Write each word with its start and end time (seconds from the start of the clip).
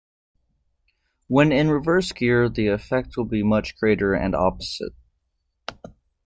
When 1.27 1.51
in 1.51 1.69
reverse 1.69 2.11
gear, 2.11 2.49
the 2.49 2.69
effect 2.69 3.15
will 3.15 3.25
be 3.25 3.43
much 3.43 3.77
greater 3.77 4.15
and 4.15 4.33
opposite. 4.33 4.95